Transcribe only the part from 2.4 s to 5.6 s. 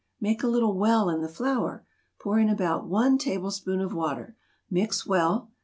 about one tablespoon of water. Mix well.